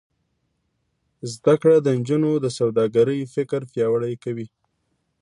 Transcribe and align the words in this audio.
زده 1.33 1.53
کړه 1.61 1.75
د 1.81 1.87
نجونو 1.99 2.31
د 2.39 2.45
سوداګرۍ 2.57 3.21
فکر 3.35 3.61
پیاوړی 3.71 4.13
کوي. 4.23 4.47